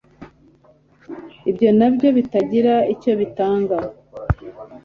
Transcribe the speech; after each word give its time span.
ibyo 1.49 1.69
nabyo 1.77 2.09
bitagira 2.17 2.73
icyo 2.93 3.11
bitanga, 3.19 3.77